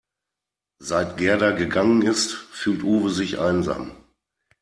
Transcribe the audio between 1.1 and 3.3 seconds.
Gerda gegangen ist, fühlt Uwe